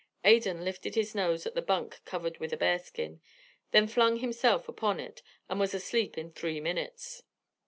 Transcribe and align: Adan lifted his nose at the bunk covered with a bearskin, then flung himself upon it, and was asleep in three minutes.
Adan 0.25 0.63
lifted 0.65 0.95
his 0.95 1.13
nose 1.13 1.45
at 1.45 1.53
the 1.53 1.61
bunk 1.61 2.01
covered 2.05 2.39
with 2.39 2.51
a 2.51 2.57
bearskin, 2.57 3.21
then 3.69 3.85
flung 3.85 4.17
himself 4.17 4.67
upon 4.67 4.99
it, 4.99 5.21
and 5.47 5.59
was 5.59 5.75
asleep 5.75 6.17
in 6.17 6.31
three 6.31 6.59
minutes. 6.59 7.21